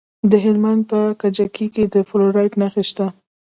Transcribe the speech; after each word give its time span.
د 0.31 0.33
هلمند 0.43 0.81
په 0.91 0.99
کجکي 1.21 1.67
کې 1.73 1.83
د 1.93 1.95
فلورایټ 2.09 2.53
نښې 2.61 2.83
شته. 2.89 3.07